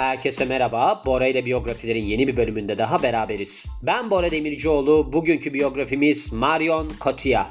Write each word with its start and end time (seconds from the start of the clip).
Herkese 0.00 0.44
merhaba. 0.44 1.02
Bora 1.06 1.26
ile 1.26 1.44
biyografilerin 1.44 2.04
yeni 2.04 2.28
bir 2.28 2.36
bölümünde 2.36 2.78
daha 2.78 3.02
beraberiz. 3.02 3.66
Ben 3.82 4.10
Bora 4.10 4.30
Demircioğlu. 4.30 5.12
Bugünkü 5.12 5.54
biyografimiz 5.54 6.32
Marion 6.32 6.92
Cotillard. 7.00 7.46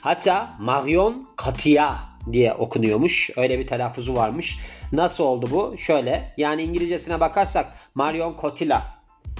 Hatta 0.00 0.56
Marion 0.60 1.28
Cotillard 1.44 1.98
diye 2.32 2.52
okunuyormuş. 2.52 3.30
Öyle 3.36 3.58
bir 3.58 3.66
telaffuzu 3.66 4.14
varmış. 4.14 4.58
Nasıl 4.92 5.24
oldu 5.24 5.48
bu? 5.50 5.78
Şöyle. 5.78 6.34
Yani 6.36 6.62
İngilizcesine 6.62 7.20
bakarsak 7.20 7.72
Marion 7.94 8.36
Cotillard 8.40 8.84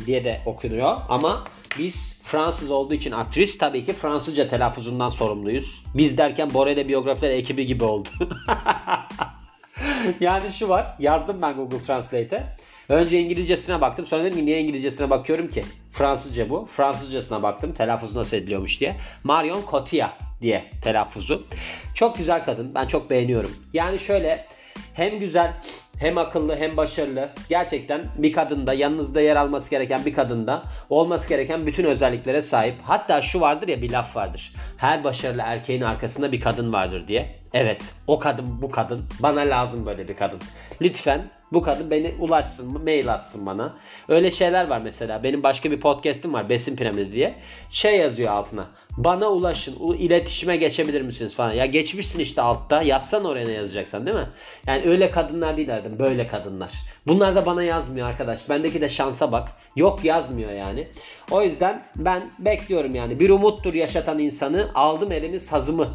diye 0.06 0.24
de 0.24 0.40
okunuyor 0.46 0.96
ama 1.08 1.44
biz 1.78 2.22
Fransız 2.24 2.70
olduğu 2.70 2.94
için 2.94 3.12
aktris 3.12 3.58
tabii 3.58 3.84
ki 3.84 3.92
Fransızca 3.92 4.48
telaffuzundan 4.48 5.08
sorumluyuz. 5.08 5.84
Biz 5.94 6.18
derken 6.18 6.54
Bora 6.54 6.70
ile 6.70 6.88
biyografiler 6.88 7.30
ekibi 7.30 7.66
gibi 7.66 7.84
oldu. 7.84 8.08
yani 10.20 10.52
şu 10.52 10.68
var. 10.68 10.96
Yazdım 10.98 11.42
ben 11.42 11.56
Google 11.56 11.82
Translate'e. 11.82 12.42
Önce 12.88 13.20
İngilizcesine 13.20 13.80
baktım. 13.80 14.06
Sonra 14.06 14.24
dedim 14.24 14.38
ki 14.38 14.46
niye 14.46 14.60
İngilizcesine 14.60 15.10
bakıyorum 15.10 15.48
ki? 15.48 15.64
Fransızca 15.90 16.50
bu. 16.50 16.66
Fransızcasına 16.66 17.42
baktım. 17.42 17.72
Telaffuzu 17.72 18.18
nasıl 18.18 18.36
ediliyormuş 18.36 18.80
diye. 18.80 18.96
Marion 19.24 19.62
Cotillard 19.70 20.12
diye 20.40 20.64
telaffuzu. 20.82 21.46
Çok 21.94 22.16
güzel 22.16 22.44
kadın. 22.44 22.74
Ben 22.74 22.86
çok 22.86 23.10
beğeniyorum. 23.10 23.56
Yani 23.72 23.98
şöyle 23.98 24.46
hem 24.94 25.18
güzel 25.18 25.54
hem 25.98 26.18
akıllı 26.18 26.56
hem 26.56 26.76
başarılı. 26.76 27.28
Gerçekten 27.48 28.02
bir 28.18 28.32
kadında 28.32 28.72
yanınızda 28.72 29.20
yer 29.20 29.36
alması 29.36 29.70
gereken 29.70 30.04
bir 30.04 30.14
kadında 30.14 30.62
olması 30.90 31.28
gereken 31.28 31.66
bütün 31.66 31.84
özelliklere 31.84 32.42
sahip. 32.42 32.74
Hatta 32.82 33.22
şu 33.22 33.40
vardır 33.40 33.68
ya 33.68 33.82
bir 33.82 33.90
laf 33.90 34.16
vardır. 34.16 34.52
Her 34.76 35.04
başarılı 35.04 35.42
erkeğin 35.44 35.82
arkasında 35.82 36.32
bir 36.32 36.40
kadın 36.40 36.72
vardır 36.72 37.08
diye. 37.08 37.38
Evet 37.52 37.94
o 38.06 38.18
kadın 38.18 38.62
bu 38.62 38.70
kadın. 38.70 39.04
Bana 39.20 39.40
lazım 39.40 39.86
böyle 39.86 40.08
bir 40.08 40.16
kadın. 40.16 40.40
Lütfen 40.80 41.30
bu 41.54 41.62
kadın 41.62 41.90
beni 41.90 42.14
ulaşsın, 42.20 42.82
mail 42.82 43.12
atsın 43.12 43.46
bana. 43.46 43.74
Öyle 44.08 44.30
şeyler 44.30 44.68
var 44.68 44.80
mesela. 44.84 45.22
Benim 45.22 45.42
başka 45.42 45.70
bir 45.70 45.80
podcast'im 45.80 46.32
var 46.32 46.48
Besin 46.48 46.76
Piramidi 46.76 47.12
diye. 47.12 47.34
Şey 47.70 47.98
yazıyor 47.98 48.32
altına. 48.32 48.66
Bana 48.96 49.28
ulaşın, 49.30 49.94
iletişime 49.98 50.56
geçebilir 50.56 51.00
misiniz 51.00 51.34
falan. 51.34 51.52
Ya 51.52 51.66
geçmişsin 51.66 52.18
işte 52.18 52.42
altta. 52.42 52.82
Yazsan 52.82 53.24
oraya 53.24 53.46
ne 53.46 53.52
yazacaksan 53.52 54.06
değil 54.06 54.16
mi? 54.16 54.28
Yani 54.66 54.82
öyle 54.86 55.10
kadınlar 55.10 55.56
değil 55.56 55.74
aradım. 55.74 55.98
Böyle 55.98 56.26
kadınlar. 56.26 56.72
Bunlar 57.06 57.36
da 57.36 57.46
bana 57.46 57.62
yazmıyor 57.62 58.08
arkadaş. 58.08 58.48
Bendeki 58.48 58.80
de 58.80 58.88
şansa 58.88 59.32
bak. 59.32 59.48
Yok 59.76 60.04
yazmıyor 60.04 60.52
yani. 60.52 60.88
O 61.30 61.42
yüzden 61.42 61.84
ben 61.96 62.30
bekliyorum 62.38 62.94
yani. 62.94 63.20
Bir 63.20 63.30
umuttur 63.30 63.74
yaşatan 63.74 64.18
insanı. 64.18 64.70
Aldım 64.74 65.12
elimi 65.12 65.40
sazımı 65.40 65.88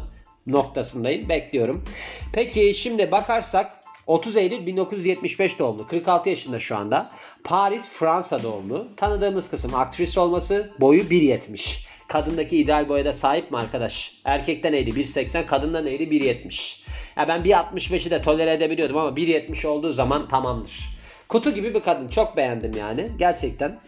noktasındayım. 0.46 1.28
Bekliyorum. 1.28 1.84
Peki 2.32 2.74
şimdi 2.74 3.12
bakarsak 3.12 3.79
30 4.06 4.36
Eylül 4.36 4.66
1975 4.66 5.58
doğumlu. 5.58 5.86
46 5.86 6.28
yaşında 6.30 6.60
şu 6.60 6.76
anda. 6.76 7.10
Paris, 7.44 7.90
Fransa 7.90 8.42
doğumlu. 8.42 8.88
Tanıdığımız 8.96 9.50
kısım 9.50 9.74
aktris 9.74 10.18
olması. 10.18 10.70
Boyu 10.80 11.02
1.70. 11.02 11.78
Kadındaki 12.08 12.56
ideal 12.56 12.88
boya 12.88 13.04
da 13.04 13.12
sahip 13.12 13.50
mi 13.50 13.58
arkadaş? 13.58 14.12
Erkekte 14.24 14.72
neydi? 14.72 14.90
1.80. 14.90 15.46
Kadında 15.46 15.80
neydi? 15.80 16.02
1.70. 16.02 16.80
Ya 17.16 17.28
ben 17.28 17.40
1.65'i 17.40 18.10
de 18.10 18.22
tolere 18.22 18.52
edebiliyordum 18.52 18.96
ama 18.96 19.10
1.70 19.10 19.66
olduğu 19.66 19.92
zaman 19.92 20.28
tamamdır. 20.28 20.88
Kutu 21.28 21.50
gibi 21.54 21.74
bir 21.74 21.80
kadın. 21.80 22.08
Çok 22.08 22.36
beğendim 22.36 22.72
yani. 22.78 23.10
Gerçekten. 23.18 23.80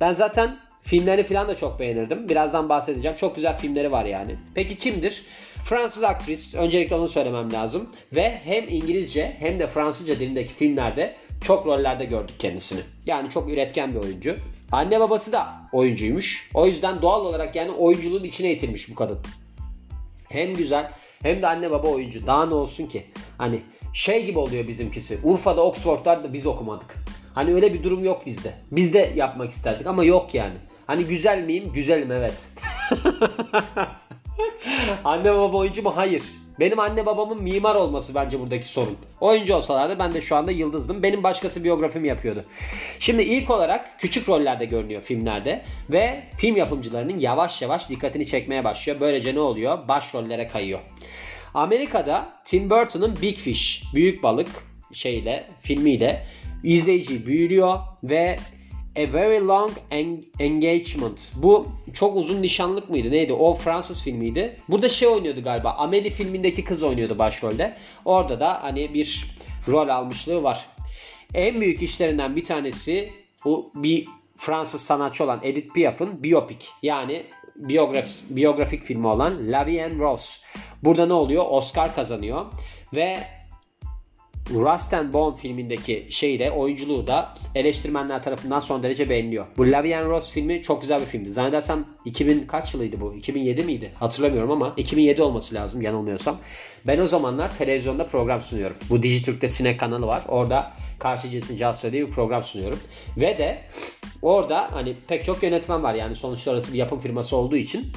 Ben 0.00 0.12
zaten 0.12 0.56
filmlerini 0.82 1.24
falan 1.24 1.48
da 1.48 1.56
çok 1.56 1.80
beğenirdim. 1.80 2.28
Birazdan 2.28 2.68
bahsedeceğim. 2.68 3.16
Çok 3.16 3.36
güzel 3.36 3.58
filmleri 3.58 3.92
var 3.92 4.04
yani. 4.04 4.36
Peki 4.54 4.76
kimdir? 4.76 5.22
Fransız 5.64 6.02
aktris. 6.02 6.54
Öncelikle 6.54 6.96
onu 6.96 7.08
söylemem 7.08 7.52
lazım. 7.52 7.90
Ve 8.14 8.40
hem 8.44 8.68
İngilizce 8.68 9.36
hem 9.38 9.60
de 9.60 9.66
Fransızca 9.66 10.18
dilindeki 10.18 10.52
filmlerde 10.52 11.14
çok 11.40 11.66
rollerde 11.66 12.04
gördük 12.04 12.34
kendisini. 12.38 12.80
Yani 13.06 13.30
çok 13.30 13.50
üretken 13.50 13.94
bir 13.94 14.00
oyuncu. 14.00 14.36
Anne 14.72 15.00
babası 15.00 15.32
da 15.32 15.46
oyuncuymuş. 15.72 16.50
O 16.54 16.66
yüzden 16.66 17.02
doğal 17.02 17.24
olarak 17.24 17.56
yani 17.56 17.70
oyunculuğun 17.70 18.24
içine 18.24 18.52
itilmiş 18.52 18.90
bu 18.90 18.94
kadın. 18.94 19.18
Hem 20.28 20.54
güzel 20.54 20.90
hem 21.22 21.42
de 21.42 21.46
anne 21.46 21.70
baba 21.70 21.88
oyuncu. 21.88 22.26
Daha 22.26 22.46
ne 22.46 22.54
olsun 22.54 22.86
ki? 22.86 23.06
Hani 23.38 23.60
şey 23.92 24.26
gibi 24.26 24.38
oluyor 24.38 24.68
bizimkisi. 24.68 25.18
Urfa'da 25.22 25.64
Oxford'da 25.64 26.24
da 26.24 26.32
biz 26.32 26.46
okumadık. 26.46 26.94
Hani 27.34 27.54
öyle 27.54 27.74
bir 27.74 27.82
durum 27.82 28.04
yok 28.04 28.26
bizde. 28.26 28.54
Biz 28.70 28.94
de 28.94 29.12
yapmak 29.16 29.50
isterdik 29.50 29.86
ama 29.86 30.04
yok 30.04 30.34
yani. 30.34 30.54
Hani 30.86 31.04
güzel 31.04 31.42
miyim? 31.42 31.72
Güzelim 31.72 32.12
evet. 32.12 32.50
anne 35.04 35.34
baba 35.34 35.56
oyuncu 35.56 35.82
mu? 35.82 35.96
Hayır. 35.96 36.22
Benim 36.60 36.80
anne 36.80 37.06
babamın 37.06 37.42
mimar 37.42 37.74
olması 37.74 38.14
bence 38.14 38.40
buradaki 38.40 38.68
sorun. 38.68 38.96
Oyuncu 39.20 39.54
olsalardı 39.54 39.98
ben 39.98 40.14
de 40.14 40.20
şu 40.20 40.36
anda 40.36 40.50
yıldızdım. 40.50 41.02
Benim 41.02 41.22
başkası 41.22 41.64
biyografimi 41.64 42.08
yapıyordu. 42.08 42.44
Şimdi 42.98 43.22
ilk 43.22 43.50
olarak 43.50 44.00
küçük 44.00 44.28
rollerde 44.28 44.64
görünüyor 44.64 45.02
filmlerde 45.02 45.62
ve 45.90 46.24
film 46.36 46.56
yapımcılarının 46.56 47.18
yavaş 47.18 47.62
yavaş 47.62 47.90
dikkatini 47.90 48.26
çekmeye 48.26 48.64
başlıyor. 48.64 49.00
Böylece 49.00 49.34
ne 49.34 49.40
oluyor? 49.40 49.88
Başrollere 49.88 50.48
kayıyor. 50.48 50.80
Amerika'da 51.54 52.28
Tim 52.44 52.70
Burton'ın 52.70 53.16
Big 53.22 53.36
Fish, 53.36 53.82
Büyük 53.94 54.22
Balık 54.22 54.48
şeyle, 54.92 55.46
filmiyle 55.60 56.26
izleyiciyi 56.64 57.26
büyülüyor 57.26 57.78
ve 58.02 58.38
A 58.96 59.12
Very 59.12 59.46
Long 59.46 59.70
Engagement. 60.38 61.32
Bu 61.34 61.66
çok 61.94 62.16
uzun 62.16 62.42
nişanlık 62.42 62.90
mıydı? 62.90 63.10
Neydi? 63.10 63.32
O 63.32 63.54
Fransız 63.54 64.02
filmiydi. 64.02 64.56
Burada 64.68 64.88
şey 64.88 65.08
oynuyordu 65.08 65.42
galiba. 65.44 65.70
Amelie 65.70 66.10
filmindeki 66.10 66.64
kız 66.64 66.82
oynuyordu 66.82 67.18
başrolde. 67.18 67.76
Orada 68.04 68.40
da 68.40 68.62
hani 68.62 68.94
bir 68.94 69.26
rol 69.68 69.88
almışlığı 69.88 70.42
var. 70.42 70.66
En 71.34 71.60
büyük 71.60 71.82
işlerinden 71.82 72.36
bir 72.36 72.44
tanesi 72.44 73.12
bu 73.44 73.70
bir 73.74 74.06
Fransız 74.36 74.80
sanatçı 74.80 75.24
olan 75.24 75.40
Edith 75.42 75.74
Piaf'ın 75.74 76.22
biyopik 76.22 76.68
yani 76.82 77.26
biyograf, 77.56 78.08
biyografik 78.30 78.82
filmi 78.82 79.06
olan 79.06 79.52
La 79.52 79.66
Vie 79.66 79.80
en 79.80 80.00
Rose. 80.00 80.40
Burada 80.82 81.06
ne 81.06 81.12
oluyor? 81.12 81.44
Oscar 81.48 81.94
kazanıyor 81.94 82.46
ve 82.94 83.18
Rust 84.50 84.94
and 84.94 85.12
Bone 85.12 85.36
filmindeki 85.36 86.06
şeyi 86.10 86.38
de 86.38 86.50
oyunculuğu 86.50 87.06
da 87.06 87.34
eleştirmenler 87.54 88.22
tarafından 88.22 88.60
son 88.60 88.82
derece 88.82 89.10
beğeniliyor. 89.10 89.46
Bu 89.56 89.72
Lavian 89.72 90.08
Ross 90.08 90.30
filmi 90.30 90.62
çok 90.62 90.80
güzel 90.80 91.00
bir 91.00 91.06
filmdi. 91.06 91.32
Zannedersem 91.32 91.84
2000 92.04 92.46
kaç 92.46 92.74
yılıydı 92.74 93.00
bu? 93.00 93.14
2007 93.14 93.62
miydi? 93.62 93.92
Hatırlamıyorum 93.94 94.50
ama 94.50 94.74
2007 94.76 95.22
olması 95.22 95.54
lazım 95.54 95.82
yanılmıyorsam. 95.82 96.36
Ben 96.86 96.98
o 96.98 97.06
zamanlar 97.06 97.54
televizyonda 97.54 98.06
program 98.06 98.40
sunuyorum. 98.40 98.76
Bu 98.90 99.02
Dijitürk'te 99.02 99.48
Sinek 99.48 99.80
kanalı 99.80 100.06
var. 100.06 100.22
Orada 100.28 100.72
Karşı 100.98 101.28
Cinsin 101.28 101.56
Casusu 101.56 101.92
diye 101.92 102.06
bir 102.06 102.12
program 102.12 102.42
sunuyorum. 102.42 102.78
Ve 103.16 103.38
de 103.38 103.58
orada 104.22 104.68
hani 104.72 104.96
pek 105.08 105.24
çok 105.24 105.42
yönetmen 105.42 105.82
var 105.82 105.94
yani 105.94 106.14
sonuçta 106.14 106.50
orası 106.50 106.72
bir 106.72 106.78
yapım 106.78 107.00
firması 107.00 107.36
olduğu 107.36 107.56
için 107.56 107.92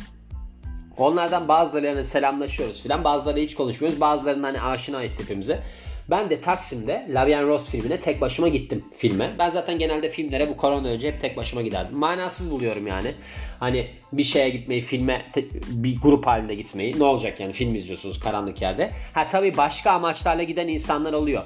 Onlardan 0.97 1.47
bazılarıyla 1.47 2.03
selamlaşıyoruz 2.03 2.84
filan. 2.84 3.03
Bazıları 3.03 3.40
hiç 3.40 3.56
konuşmuyoruz. 3.56 4.02
Bazılarından 4.02 4.44
hani 4.44 4.62
aşinayız 4.62 5.16
tipimize. 5.16 5.63
Ben 6.09 6.29
de 6.29 6.41
Taksim'de 6.41 7.07
Lavian 7.09 7.47
Ross 7.47 7.69
filmine 7.69 8.00
tek 8.00 8.22
başıma 8.22 8.47
gittim 8.47 8.85
filme. 8.95 9.35
Ben 9.40 9.50
zaten 9.50 9.79
genelde 9.79 10.09
filmlere 10.09 10.50
bu 10.50 10.57
korona 10.57 10.88
önce 10.88 11.07
hep 11.07 11.22
tek 11.22 11.38
başıma 11.38 11.62
giderdim. 11.62 11.97
Manasız 11.97 12.51
buluyorum 12.51 12.88
yani. 12.88 13.12
Hani 13.59 13.88
bir 14.13 14.23
şeye 14.23 14.50
gitmeyi, 14.50 14.81
filme 14.81 15.25
bir 15.68 16.01
grup 16.01 16.28
halinde 16.28 16.56
gitmeyi. 16.56 17.00
Ne 17.00 17.03
olacak 17.03 17.40
yani 17.40 17.53
film 17.53 17.75
izliyorsunuz 17.75 18.19
karanlık 18.19 18.62
yerde. 18.62 18.91
Ha 19.13 19.28
tabii 19.29 19.57
başka 19.57 19.91
amaçlarla 19.91 20.44
giden 20.44 20.68
insanlar 20.68 21.13
oluyor. 21.13 21.44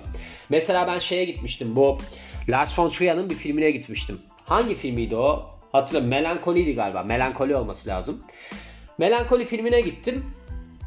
Mesela 0.50 0.88
ben 0.88 1.00
şeye 1.00 1.26
gitmiştim. 1.26 1.76
Bu 1.76 1.98
Lars 2.50 2.80
von 2.80 2.90
Trier'ın 2.90 3.30
bir 3.30 3.36
filmine 3.36 3.72
gitmiştim. 3.72 4.20
Hangi 4.46 4.76
filmiydi 4.76 5.16
o? 5.16 5.50
Hatırlamıyorum. 5.72 6.10
Melankoliydi 6.10 6.76
galiba. 6.76 7.04
Melankoli 7.04 7.56
olması 7.56 7.90
lazım. 7.90 8.24
Melankoli 8.98 9.46
filmine 9.46 9.82
gittim. 9.82 10.26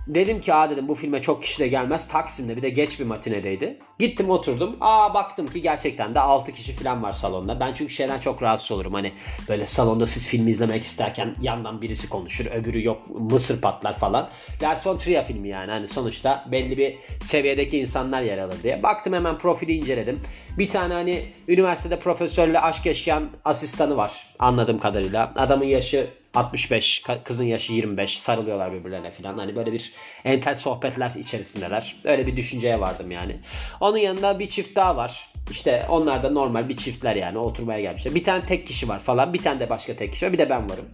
Dedim 0.07 0.41
ki 0.41 0.55
aa 0.55 0.71
dedim 0.71 0.89
bu 0.89 0.95
filme 0.95 1.23
çok 1.23 1.43
kişi 1.43 1.59
de 1.59 1.69
gelmez. 1.69 2.09
Taksim'de 2.09 2.57
bir 2.57 2.63
de 2.63 2.69
geç 2.69 3.01
bir 3.01 3.05
matinedeydi. 3.05 3.79
Gittim 3.99 4.31
oturdum. 4.31 4.77
Aa 4.81 5.15
baktım 5.15 5.47
ki 5.47 5.63
gerçekten 5.63 6.15
de 6.15 6.21
6 6.21 6.53
kişi 6.53 6.73
falan 6.73 7.03
var 7.03 7.13
salonda. 7.13 7.61
Ben 7.61 7.75
çünkü 7.75 7.93
şeyden 7.93 8.19
çok 8.19 8.43
rahatsız 8.43 8.73
olurum. 8.73 8.95
Hani 8.95 9.13
böyle 9.49 9.67
salonda 9.67 10.07
siz 10.07 10.29
film 10.29 10.49
izlemek 10.49 10.83
isterken 10.83 11.35
yandan 11.43 11.83
birisi 11.83 12.09
konuşur. 12.09 12.47
Öbürü 12.47 12.85
yok 12.85 13.03
mısır 13.21 13.61
patlar 13.61 13.99
falan. 13.99 14.29
Lars 14.63 14.87
von 14.87 14.97
Trier 14.97 15.27
filmi 15.27 15.49
yani. 15.49 15.71
Hani 15.71 15.89
sonuçta 15.89 16.45
belli 16.53 16.79
bir 16.79 16.95
seviyedeki 17.21 17.79
insanlar 17.79 18.23
yer 18.23 18.39
alır 18.39 18.63
diye. 18.63 18.83
Baktım 18.83 19.13
hemen 19.13 19.39
profili 19.39 19.73
inceledim. 19.73 20.21
Bir 20.59 20.69
tane 20.69 20.95
hani 20.95 21.23
üniversitede 21.49 21.99
profesörle 21.99 22.61
aşk 22.61 22.87
yaşayan 22.87 23.31
asistanı 23.45 23.97
var. 23.97 24.27
Anladığım 24.39 24.79
kadarıyla. 24.79 25.33
Adamın 25.37 25.65
yaşı 25.65 26.07
65, 26.35 27.03
kızın 27.25 27.45
yaşı 27.45 27.73
25 27.73 28.19
sarılıyorlar 28.19 28.73
birbirlerine 28.73 29.11
falan. 29.11 29.39
Hani 29.39 29.57
böyle 29.57 29.73
bir 29.73 29.93
entel 30.25 30.55
sohbetler 30.55 31.13
içerisindeler. 31.19 31.97
Öyle 32.05 32.27
bir 32.27 32.37
düşünceye 32.37 32.81
vardım 32.81 33.11
yani. 33.11 33.41
Onun 33.81 33.99
yanında 33.99 34.39
bir 34.39 34.49
çift 34.49 34.77
daha 34.77 34.97
var. 34.97 35.31
İşte 35.51 35.87
onlar 35.89 36.23
da 36.23 36.31
normal 36.31 36.69
bir 36.69 36.77
çiftler 36.77 37.17
yani 37.17 37.39
oturmaya 37.39 37.81
gelmişler. 37.81 38.15
Bir 38.15 38.25
tane 38.25 38.47
tek 38.47 38.67
kişi 38.67 38.89
var 38.89 39.01
falan. 39.01 39.35
Bir 39.35 39.43
tane 39.43 39.61
de 39.61 39.71
başka 39.71 39.97
tek 39.97 40.13
kişi 40.13 40.27
var. 40.27 40.33
Bir 40.33 40.39
de 40.39 40.51
ben 40.51 40.71
varım. 40.71 40.89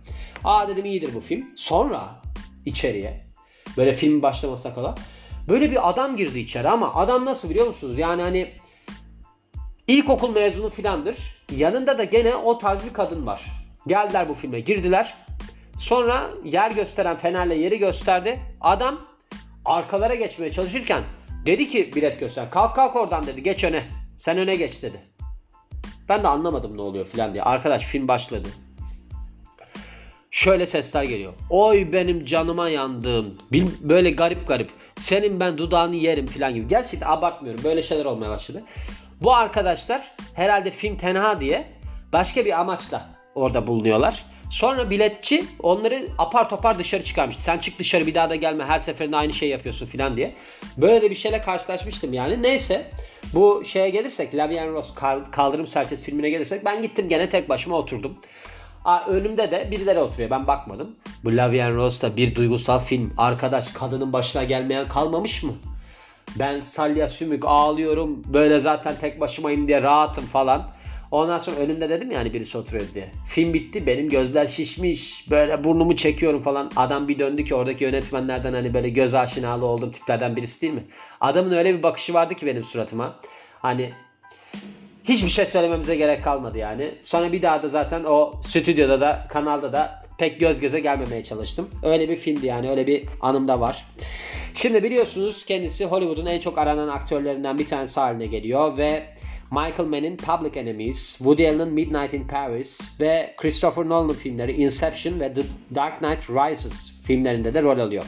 Aa 0.45 0.69
dedim 0.69 0.85
iyidir 0.85 1.15
bu 1.15 1.21
film. 1.21 1.47
Sonra 1.55 2.23
içeriye 2.67 3.27
böyle 3.77 3.93
film 3.93 4.23
başlamasına 4.23 4.75
kadar 4.75 4.95
böyle 5.49 5.71
bir 5.71 5.89
adam 5.89 6.17
girdi 6.17 6.39
içeri 6.39 6.69
ama 6.69 6.95
adam 6.95 7.25
nasıl 7.25 7.51
biliyor 7.51 7.67
musunuz? 7.67 7.99
Yani 7.99 8.23
hani 8.23 8.53
İlkokul 9.91 10.31
mezunu 10.31 10.71
filandır. 10.71 11.17
Yanında 11.57 11.99
da 11.99 12.05
gene 12.05 12.35
o 12.35 12.59
tarz 12.59 12.85
bir 12.85 12.93
kadın 12.93 13.27
var. 13.27 13.45
Geldiler 13.87 14.29
bu 14.29 14.35
filme 14.35 14.61
girdiler. 14.61 15.15
Sonra 15.81 16.31
yer 16.45 16.71
gösteren 16.71 17.17
fenerle 17.17 17.55
yeri 17.55 17.79
gösterdi. 17.79 18.41
Adam 18.61 19.01
arkalara 19.65 20.15
geçmeye 20.15 20.53
çalışırken 20.53 21.03
dedi 21.47 21.69
ki 21.69 21.93
bilet 21.95 22.21
göster. 22.21 22.51
Kalk 22.51 22.75
kalk 22.75 22.97
oradan 22.97 23.27
dedi 23.27 23.43
geç 23.43 23.65
öne. 23.65 23.85
Sen 24.17 24.39
öne 24.39 24.57
geç 24.57 24.83
dedi. 24.83 25.01
Ben 26.09 26.25
de 26.25 26.29
anlamadım 26.29 26.77
ne 26.77 26.81
oluyor 26.81 27.07
filan 27.07 27.33
diye. 27.35 27.43
Arkadaş 27.43 27.85
film 27.85 28.09
başladı. 28.09 28.49
Şöyle 30.31 30.67
sesler 30.67 31.03
geliyor. 31.03 31.33
Oy 31.51 31.93
benim 31.93 32.25
canıma 32.25 32.69
yandığım. 32.69 33.39
Böyle 33.81 34.11
garip 34.11 34.49
garip. 34.49 34.71
Senin 34.99 35.41
ben 35.41 35.59
dudağını 35.59 35.97
yerim 35.97 36.27
filan 36.27 36.55
gibi. 36.55 36.69
Gerçekten 36.69 37.09
abartmıyorum. 37.09 37.65
Böyle 37.65 37.83
şeyler 37.83 38.05
olmaya 38.05 38.31
başladı. 38.31 38.63
Bu 39.21 39.35
arkadaşlar 39.35 40.13
herhalde 40.35 40.71
film 40.71 40.97
tenha 40.97 41.41
diye 41.41 41.65
başka 42.13 42.45
bir 42.45 42.61
amaçla 42.61 43.09
orada 43.35 43.67
bulunuyorlar. 43.67 44.30
Sonra 44.51 44.91
biletçi 44.91 45.45
onları 45.63 46.09
apar 46.19 46.49
topar 46.49 46.79
dışarı 46.79 47.05
çıkarmış. 47.05 47.37
Sen 47.37 47.59
çık 47.59 47.79
dışarı 47.79 48.07
bir 48.07 48.15
daha 48.15 48.31
da 48.31 48.35
gelme 48.35 48.65
her 48.65 48.81
seferinde 48.81 49.17
aynı 49.17 49.33
şey 49.33 49.49
yapıyorsun 49.49 49.87
filan 49.87 50.17
diye. 50.17 50.35
Böyle 50.77 51.03
de 51.03 51.11
bir 51.11 51.15
şeyle 51.15 51.41
karşılaşmıştım 51.41 52.13
yani. 52.13 52.43
Neyse 52.43 52.91
bu 53.35 53.63
şeye 53.65 53.91
gelirsek 53.91 54.35
Lavian 54.35 54.69
Ross 54.69 54.95
Kaldırım 55.33 55.67
Serçesi 55.67 56.05
filmine 56.05 56.31
gelirsek 56.31 56.65
ben 56.65 56.83
gittim 56.83 57.09
gene 57.09 57.31
tek 57.31 57.49
başıma 57.49 57.77
oturdum. 57.77 58.17
Aa, 58.85 59.07
önümde 59.07 59.51
de 59.51 59.69
birileri 59.71 59.99
oturuyor 59.99 60.31
ben 60.31 60.47
bakmadım. 60.47 60.97
Bu 61.25 61.37
Lavian 61.37 61.75
Rose 61.75 62.03
da 62.03 62.17
bir 62.17 62.35
duygusal 62.35 62.79
film. 62.79 63.15
Arkadaş 63.19 63.71
kadının 63.71 64.13
başına 64.13 64.45
gelmeyen 64.45 64.89
kalmamış 64.89 65.43
mı? 65.43 65.53
Ben 66.39 66.61
salya 66.61 67.09
sümük 67.09 67.45
ağlıyorum 67.47 68.23
böyle 68.27 68.61
zaten 68.61 68.95
tek 69.01 69.21
başımayım 69.21 69.69
diye 69.69 69.83
rahatım 69.83 70.27
falan. 70.27 70.71
Ondan 71.11 71.39
sonra 71.39 71.57
önümde 71.57 71.89
dedim 71.89 72.11
yani 72.11 72.33
birisi 72.33 72.59
oturuyor 72.59 72.85
diye. 72.95 73.09
Film 73.27 73.55
bitti 73.55 73.87
benim 73.87 74.09
gözler 74.09 74.47
şişmiş. 74.47 75.31
Böyle 75.31 75.65
burnumu 75.65 75.97
çekiyorum 75.97 76.43
falan. 76.43 76.71
Adam 76.77 77.09
bir 77.09 77.19
döndü 77.19 77.45
ki 77.45 77.55
oradaki 77.55 77.85
yönetmenlerden 77.85 78.53
hani 78.53 78.75
böyle 78.75 78.89
göz 78.89 79.15
aşinalı 79.15 79.67
olduğum 79.67 79.93
tiplerden 79.93 80.37
birisi 80.37 80.63
değil 80.63 80.73
mi? 80.73 80.85
Adamın 81.21 81.53
öyle 81.53 81.79
bir 81.79 81.83
bakışı 81.83 82.15
vardı 82.15 82.35
ki 82.35 82.47
benim 82.47 82.65
suratıma. 82.65 83.21
Hani 83.59 83.91
hiçbir 85.05 85.31
şey 85.31 85.47
söylememize 85.47 85.97
gerek 85.97 86.25
kalmadı 86.25 86.59
yani. 86.59 86.95
Sonra 87.01 87.33
bir 87.33 87.43
daha 87.43 87.63
da 87.63 87.69
zaten 87.69 88.05
o 88.05 88.41
stüdyoda 88.47 89.01
da 89.01 89.27
kanalda 89.29 89.73
da 89.73 90.03
pek 90.19 90.41
göz 90.41 90.61
göze 90.61 90.81
gelmemeye 90.81 91.23
çalıştım. 91.23 91.71
Öyle 91.83 92.09
bir 92.09 92.17
filmdi 92.17 92.47
yani 92.47 92.71
öyle 92.71 92.87
bir 92.87 93.05
anım 93.21 93.49
da 93.49 93.61
var. 93.61 93.87
Şimdi 94.55 94.83
biliyorsunuz 94.83 95.45
kendisi 95.45 95.85
Hollywood'un 95.85 96.27
en 96.27 96.41
çok 96.41 96.59
aranan 96.59 96.89
aktörlerinden 96.89 97.59
bir 97.59 97.67
tanesi 97.67 98.01
haline 98.01 98.27
geliyor 98.27 98.79
ve 98.79 99.03
Michael 99.51 99.89
Mann'in 99.89 100.17
Public 100.17 100.61
Enemies, 100.61 101.17
Woody 101.19 101.49
Allen'ın 101.49 101.73
Midnight 101.73 102.15
in 102.15 102.29
Paris 102.29 103.01
ve 103.01 103.35
Christopher 103.37 103.89
Nolan'ın 103.89 104.15
filmleri 104.15 104.53
Inception 104.53 105.21
ve 105.21 105.35
The 105.35 105.43
Dark 105.75 105.99
Knight 105.99 106.31
Rises 106.31 106.93
filmlerinde 107.05 107.55
de 107.55 107.63
rol 107.63 107.79
alıyor. 107.79 108.05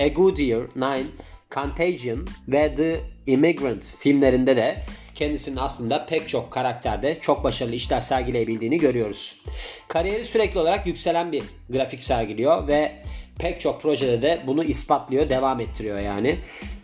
A 0.00 0.08
Good 0.08 0.38
Year, 0.38 0.62
Nine, 0.76 1.06
Contagion 1.50 2.28
ve 2.48 2.74
The 2.74 3.00
Immigrant 3.26 3.90
filmlerinde 3.98 4.56
de 4.56 4.82
kendisinin 5.14 5.56
aslında 5.56 6.06
pek 6.06 6.28
çok 6.28 6.50
karakterde 6.50 7.18
çok 7.20 7.44
başarılı 7.44 7.74
işler 7.74 8.00
sergileyebildiğini 8.00 8.78
görüyoruz. 8.78 9.42
Kariyeri 9.88 10.24
sürekli 10.24 10.58
olarak 10.58 10.86
yükselen 10.86 11.32
bir 11.32 11.42
grafik 11.70 12.02
sergiliyor 12.02 12.68
ve 12.68 13.02
pek 13.38 13.60
çok 13.60 13.82
projede 13.82 14.22
de 14.22 14.42
bunu 14.46 14.64
ispatlıyor, 14.64 15.30
devam 15.30 15.60
ettiriyor 15.60 15.98
yani. 15.98 16.38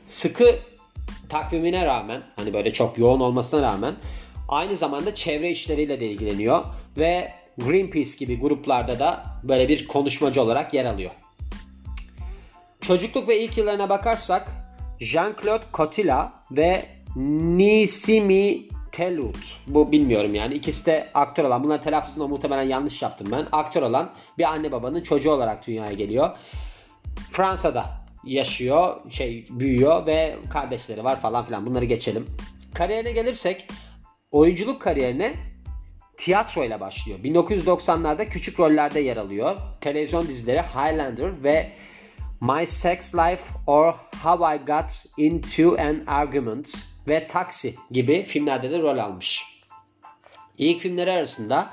Sıkı 0.05 0.59
takvimine 1.29 1.87
rağmen 1.87 2.23
hani 2.37 2.53
böyle 2.53 2.73
çok 2.73 2.99
yoğun 2.99 3.21
olmasına 3.21 3.63
rağmen 3.63 3.95
aynı 4.49 4.77
zamanda 4.77 5.15
çevre 5.15 5.51
işleriyle 5.51 6.01
de 6.01 6.07
ilgileniyor 6.07 6.65
ve 6.99 7.33
Greenpeace 7.59 8.11
gibi 8.19 8.41
gruplarda 8.41 8.99
da 8.99 9.25
böyle 9.43 9.69
bir 9.69 9.89
konuşmacı 9.89 10.43
olarak 10.43 10.75
yer 10.75 10.85
alıyor. 10.85 11.11
Çocukluk 12.81 13.29
ve 13.29 13.41
ilk 13.41 13.59
yıllarına 13.59 13.89
bakarsak 13.89 14.53
Jean-Claude 15.01 15.63
Cotilla 15.73 16.33
ve 16.51 16.85
Nisimi 17.17 18.69
Telut. 18.93 19.57
Bu 19.67 19.93
bilmiyorum 19.93 20.35
yani. 20.35 20.55
İkisi 20.55 20.87
de 20.87 21.11
aktör 21.15 21.45
olan. 21.45 21.65
Bunların 21.65 21.81
telaffuzunu 21.81 22.29
muhtemelen 22.29 22.63
yanlış 22.63 23.03
yaptım 23.03 23.29
ben. 23.31 23.47
Aktör 23.53 23.83
olan 23.83 24.11
bir 24.39 24.45
anne 24.45 24.73
babanın 24.73 25.03
çocuğu 25.03 25.31
olarak 25.31 25.67
dünyaya 25.67 25.93
geliyor. 25.93 26.37
Fransa'da 27.31 28.00
yaşıyor, 28.25 29.11
şey 29.11 29.47
büyüyor 29.51 30.07
ve 30.07 30.37
kardeşleri 30.51 31.05
var 31.05 31.21
falan 31.21 31.45
filan. 31.45 31.67
Bunları 31.67 31.85
geçelim. 31.85 32.27
Kariyerine 32.75 33.13
gelirsek 33.13 33.67
oyunculuk 34.31 34.81
kariyerine 34.81 35.35
tiyatroyla 36.17 36.81
başlıyor. 36.81 37.19
1990'larda 37.19 38.29
küçük 38.29 38.61
rollerde 38.61 39.01
yer 39.01 39.17
alıyor. 39.17 39.57
Televizyon 39.81 40.29
dizileri 40.29 40.61
Highlander 40.61 41.45
ve 41.45 41.73
My 42.41 42.67
Sex 42.67 43.15
Life 43.15 43.55
or 43.67 43.95
How 44.23 44.55
I 44.55 44.59
Got 44.59 45.05
Into 45.17 45.77
an 45.83 46.03
Argument 46.07 46.87
ve 47.09 47.27
Taxi 47.27 47.75
gibi 47.91 48.23
filmlerde 48.23 48.71
de 48.71 48.79
rol 48.79 48.99
almış. 48.99 49.61
İlk 50.59 50.81
filmleri 50.81 51.13
arasında 51.13 51.71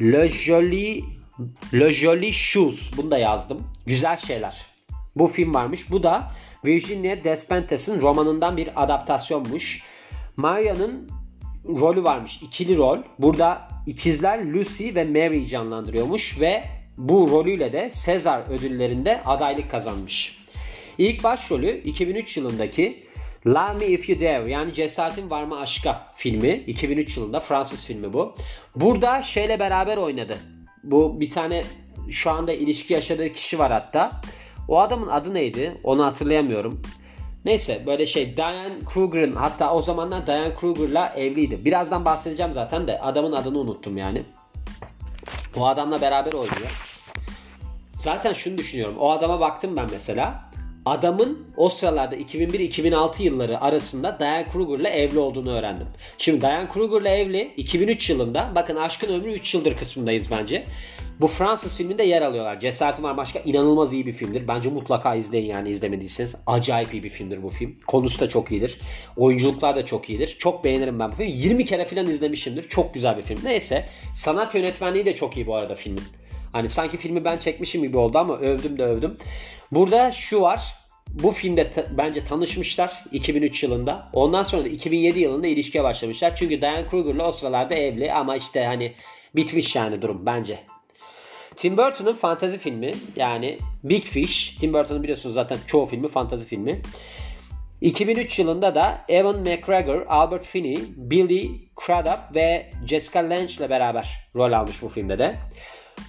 Le 0.00 0.28
Joli 0.28 1.04
Le 1.72 1.92
Joli 1.92 2.32
Shoes 2.32 2.96
bunu 2.96 3.10
da 3.10 3.18
yazdım. 3.18 3.70
Güzel 3.86 4.16
şeyler. 4.16 4.75
Bu 5.16 5.28
film 5.28 5.54
varmış. 5.54 5.90
Bu 5.90 6.02
da 6.02 6.32
Virginia 6.66 7.24
Despentes'in 7.24 8.02
romanından 8.02 8.56
bir 8.56 8.82
adaptasyonmuş. 8.82 9.82
Maria'nın 10.36 11.10
rolü 11.68 12.04
varmış. 12.04 12.42
İkili 12.42 12.76
rol. 12.76 12.98
Burada 13.18 13.68
ikizler 13.86 14.44
Lucy 14.44 14.94
ve 14.94 15.04
Mary 15.04 15.46
canlandırıyormuş 15.46 16.40
ve 16.40 16.64
bu 16.98 17.30
rolüyle 17.30 17.72
de 17.72 17.90
Sezar 17.90 18.42
ödüllerinde 18.50 19.22
adaylık 19.24 19.70
kazanmış. 19.70 20.38
İlk 20.98 21.24
başrolü 21.24 21.82
2003 21.84 22.36
yılındaki 22.36 23.06
Love 23.46 23.72
Me 23.80 23.86
If 23.86 24.08
You 24.08 24.20
Dare 24.20 24.50
yani 24.50 24.72
Cesaretin 24.72 25.30
Var 25.30 25.44
mı 25.44 25.60
Aşka 25.60 26.12
filmi 26.14 26.64
2003 26.66 27.16
yılında 27.16 27.40
Fransız 27.40 27.86
filmi 27.86 28.12
bu. 28.12 28.34
Burada 28.76 29.22
şeyle 29.22 29.58
beraber 29.58 29.96
oynadı. 29.96 30.38
Bu 30.84 31.20
bir 31.20 31.30
tane 31.30 31.64
şu 32.10 32.30
anda 32.30 32.52
ilişki 32.52 32.94
yaşadığı 32.94 33.32
kişi 33.32 33.58
var 33.58 33.72
hatta. 33.72 34.20
O 34.68 34.80
adamın 34.80 35.08
adı 35.08 35.34
neydi? 35.34 35.80
Onu 35.84 36.04
hatırlayamıyorum. 36.04 36.82
Neyse 37.44 37.82
böyle 37.86 38.06
şey 38.06 38.36
Diane 38.36 38.74
Kruger'ın 38.86 39.32
hatta 39.32 39.74
o 39.74 39.82
zamanlar 39.82 40.26
Diane 40.26 40.54
Kruger'la 40.54 41.08
evliydi. 41.16 41.64
Birazdan 41.64 42.04
bahsedeceğim 42.04 42.52
zaten 42.52 42.88
de 42.88 43.00
adamın 43.00 43.32
adını 43.32 43.58
unuttum 43.58 43.96
yani. 43.96 44.22
O 45.56 45.66
adamla 45.66 46.00
beraber 46.00 46.32
oynuyor. 46.32 46.86
Zaten 47.96 48.32
şunu 48.32 48.58
düşünüyorum. 48.58 48.96
O 48.98 49.10
adama 49.10 49.40
baktım 49.40 49.76
ben 49.76 49.86
mesela. 49.92 50.50
Adamın 50.86 51.46
o 51.56 51.68
sıralarda 51.68 52.16
2001-2006 52.16 53.22
yılları 53.22 53.60
arasında 53.60 54.18
Diane 54.18 54.46
Kruger'la 54.48 54.88
evli 54.88 55.18
olduğunu 55.18 55.52
öğrendim. 55.52 55.86
Şimdi 56.18 56.40
Diane 56.40 56.68
Kruger'la 56.68 57.08
evli 57.08 57.54
2003 57.56 58.10
yılında 58.10 58.52
bakın 58.54 58.76
Aşkın 58.76 59.14
Ömrü 59.14 59.32
3 59.32 59.54
yıldır 59.54 59.76
kısmındayız 59.76 60.30
bence. 60.30 60.66
Bu 61.20 61.26
Fransız 61.26 61.76
filminde 61.76 62.02
yer 62.02 62.22
alıyorlar. 62.22 62.60
Cesaretim 62.60 63.04
var 63.04 63.16
başka 63.16 63.38
inanılmaz 63.38 63.92
iyi 63.92 64.06
bir 64.06 64.12
filmdir. 64.12 64.48
Bence 64.48 64.68
mutlaka 64.68 65.14
izleyin 65.14 65.46
yani 65.46 65.68
izlemediyseniz. 65.70 66.36
Acayip 66.46 66.94
iyi 66.94 67.02
bir 67.02 67.08
filmdir 67.08 67.42
bu 67.42 67.50
film. 67.50 67.76
Konusu 67.86 68.20
da 68.20 68.28
çok 68.28 68.52
iyidir. 68.52 68.80
Oyunculuklar 69.16 69.76
da 69.76 69.86
çok 69.86 70.10
iyidir. 70.10 70.36
Çok 70.38 70.64
beğenirim 70.64 70.98
ben 70.98 71.10
bu 71.10 71.14
filmi. 71.14 71.32
20 71.32 71.64
kere 71.64 71.84
falan 71.84 72.06
izlemişimdir. 72.06 72.68
Çok 72.68 72.94
güzel 72.94 73.16
bir 73.16 73.22
film. 73.22 73.40
Neyse. 73.44 73.88
Sanat 74.14 74.54
yönetmenliği 74.54 75.06
de 75.06 75.16
çok 75.16 75.36
iyi 75.36 75.46
bu 75.46 75.54
arada 75.54 75.74
filmin. 75.74 76.02
Hani 76.52 76.68
sanki 76.68 76.96
filmi 76.96 77.24
ben 77.24 77.38
çekmişim 77.38 77.82
gibi 77.82 77.96
oldu 77.98 78.18
ama 78.18 78.36
övdüm 78.36 78.78
de 78.78 78.84
övdüm. 78.84 79.16
Burada 79.72 80.12
şu 80.12 80.40
var. 80.40 80.74
Bu 81.08 81.30
filmde 81.30 81.70
ta- 81.70 81.86
bence 81.98 82.24
tanışmışlar 82.24 83.04
2003 83.12 83.62
yılında. 83.62 84.08
Ondan 84.12 84.42
sonra 84.42 84.64
da 84.64 84.68
2007 84.68 85.20
yılında 85.20 85.46
ilişkiye 85.46 85.84
başlamışlar. 85.84 86.36
Çünkü 86.36 86.60
Diane 86.60 86.88
Kruger'la 86.88 87.28
o 87.28 87.32
sıralarda 87.32 87.74
evli 87.74 88.12
ama 88.12 88.36
işte 88.36 88.64
hani 88.64 88.92
bitmiş 89.36 89.76
yani 89.76 90.02
durum 90.02 90.26
bence. 90.26 90.58
Tim 91.56 91.76
Burton'ın 91.76 92.14
fantazi 92.14 92.58
filmi 92.58 92.94
yani 93.16 93.58
Big 93.84 94.02
Fish. 94.02 94.56
Tim 94.60 94.72
Burton'ın 94.72 95.02
biliyorsunuz 95.02 95.34
zaten 95.34 95.58
çoğu 95.66 95.86
filmi 95.86 96.08
fantazi 96.08 96.44
filmi. 96.44 96.82
2003 97.80 98.38
yılında 98.38 98.74
da 98.74 99.04
Evan 99.08 99.40
McGregor, 99.40 100.06
Albert 100.08 100.44
Finney, 100.44 100.78
Billy 100.96 101.50
Crudup 101.86 102.34
ve 102.34 102.70
Jessica 102.86 103.20
Lange 103.20 103.54
ile 103.54 103.70
beraber 103.70 104.16
rol 104.36 104.52
almış 104.52 104.82
bu 104.82 104.88
filmde 104.88 105.18
de. 105.18 105.34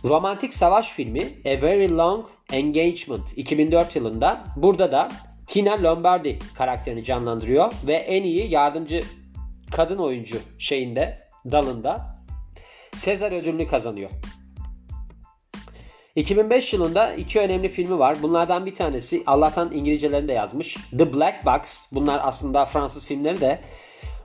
Romantik 0.04 0.54
savaş 0.54 0.92
filmi 0.92 1.22
A 1.46 1.62
Very 1.62 1.90
Long 1.98 2.26
Engagement 2.52 3.38
2004 3.38 3.96
yılında 3.96 4.44
burada 4.56 4.92
da 4.92 5.10
Tina 5.48 5.84
Lombardi 5.84 6.40
karakterini 6.56 7.04
canlandırıyor 7.04 7.74
ve 7.88 7.94
en 7.94 8.24
iyi 8.24 8.52
yardımcı 8.52 9.04
kadın 9.72 9.98
oyuncu 9.98 10.38
şeyinde 10.58 11.20
dalında 11.52 12.18
Sezar 12.96 13.32
ödülünü 13.32 13.68
kazanıyor. 13.68 14.10
2005 16.18 16.74
yılında 16.74 17.14
iki 17.14 17.40
önemli 17.40 17.70
filmi 17.70 18.00
var. 18.00 18.18
Bunlardan 18.22 18.66
bir 18.66 18.76
tanesi 18.76 19.24
Allah'tan 19.26 19.72
İngilizcelerini 19.72 20.28
de 20.28 20.34
yazmış. 20.34 20.78
The 20.98 21.14
Black 21.14 21.46
Box. 21.46 21.92
Bunlar 21.92 22.20
aslında 22.24 22.66
Fransız 22.66 23.06
filmleri 23.06 23.42
de. 23.42 23.60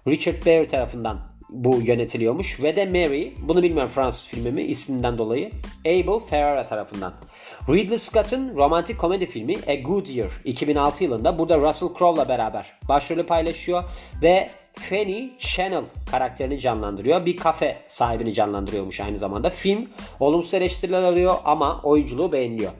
Richard 0.08 0.46
Berry 0.46 0.66
tarafından 0.66 1.18
bu 1.48 1.80
yönetiliyormuş. 1.82 2.60
Ve 2.60 2.76
de 2.76 2.86
Mary, 2.86 3.32
bunu 3.42 3.62
bilmiyorum 3.62 3.90
Fransız 3.94 4.28
filmi 4.28 4.50
mi 4.50 4.62
isminden 4.62 5.18
dolayı, 5.18 5.50
Abel 5.86 6.18
Ferrara 6.30 6.66
tarafından. 6.66 7.12
Ridley 7.68 7.98
Scott'ın 7.98 8.56
romantik 8.56 8.98
komedi 8.98 9.26
filmi 9.26 9.56
A 9.66 9.74
Good 9.74 10.06
Year 10.06 10.30
2006 10.44 11.04
yılında 11.04 11.38
burada 11.38 11.58
Russell 11.58 11.88
Crowe'la 11.98 12.28
beraber 12.28 12.78
başrolü 12.88 13.26
paylaşıyor 13.26 13.84
ve 14.22 14.50
Fanny 14.74 15.30
Channel 15.38 15.84
karakterini 16.10 16.58
canlandırıyor. 16.58 17.26
Bir 17.26 17.36
kafe 17.36 17.78
sahibini 17.86 18.34
canlandırıyormuş 18.34 19.00
aynı 19.00 19.18
zamanda. 19.18 19.50
Film 19.50 19.88
olumsuz 20.20 20.54
eleştiriler 20.54 21.02
alıyor 21.02 21.34
ama 21.44 21.80
oyunculuğu 21.82 22.32
beğeniliyor. 22.32 22.72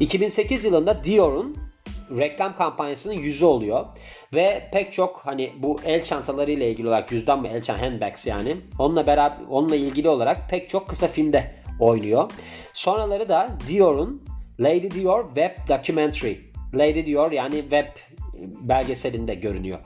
2008 0.00 0.64
yılında 0.64 1.04
Dior'un 1.04 1.56
reklam 2.18 2.56
kampanyasının 2.56 3.14
yüzü 3.14 3.44
oluyor. 3.44 3.86
Ve 4.34 4.68
pek 4.72 4.92
çok 4.92 5.20
hani 5.24 5.52
bu 5.58 5.80
el 5.84 6.04
çantaları 6.04 6.50
ile 6.50 6.70
ilgili 6.70 6.88
olarak 6.88 7.08
cüzdan 7.08 7.40
mı 7.40 7.48
el 7.48 7.62
çanta 7.62 7.82
handbags 7.82 8.26
yani 8.26 8.56
onunla 8.78 9.06
beraber 9.06 9.44
onunla 9.50 9.76
ilgili 9.76 10.08
olarak 10.08 10.50
pek 10.50 10.68
çok 10.68 10.88
kısa 10.88 11.08
filmde 11.08 11.54
oynuyor. 11.80 12.30
Sonraları 12.72 13.28
da 13.28 13.48
Dior'un 13.68 14.22
Lady 14.60 14.90
Dior 14.90 15.26
Web 15.26 15.68
Documentary. 15.68 16.34
Lady 16.74 17.06
Dior 17.06 17.32
yani 17.32 17.60
web 17.60 17.86
belgeselinde 18.60 19.34
görünüyor. 19.34 19.78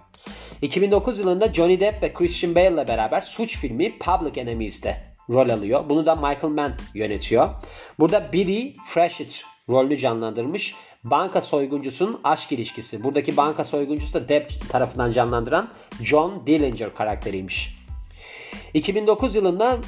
2009 0.63 1.19
yılında 1.19 1.53
Johnny 1.53 1.81
Depp 1.81 2.03
ve 2.03 2.13
Christian 2.13 2.55
Bale 2.55 2.75
ile 2.75 2.89
beraber 2.89 3.21
suç 3.21 3.59
filmi 3.59 3.99
Public 3.99 4.41
Enemies'te 4.41 5.15
rol 5.31 5.49
alıyor. 5.49 5.85
Bunu 5.89 6.07
da 6.07 6.15
Michael 6.15 6.53
Mann 6.53 6.75
yönetiyor. 6.95 7.51
Burada 7.99 8.33
Billy 8.33 8.73
Freshett 8.87 9.45
rolünü 9.69 9.99
canlandırmış. 9.99 10.75
Banka 11.05 11.41
soyguncusunun 11.41 12.21
aşk 12.25 12.53
ilişkisi. 12.53 13.05
Buradaki 13.05 13.37
banka 13.37 13.65
soyguncusu 13.65 14.15
da 14.15 14.29
Depp 14.29 14.71
tarafından 14.71 15.11
canlandıran 15.11 15.69
John 16.03 16.47
Dillinger 16.47 16.95
karakteriymiş. 16.95 17.79
2009 18.75 19.35
yılında 19.35 19.79